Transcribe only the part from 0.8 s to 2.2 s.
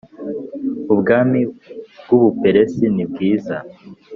ubwami bw u